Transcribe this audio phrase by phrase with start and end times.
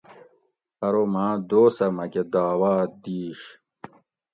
[0.85, 3.41] ارو ماۤں دوستہ مکہ داعوات دیِش